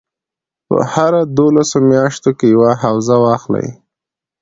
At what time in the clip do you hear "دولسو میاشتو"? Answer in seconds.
1.37-2.29